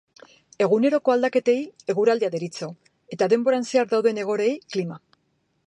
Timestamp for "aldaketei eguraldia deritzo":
1.15-2.71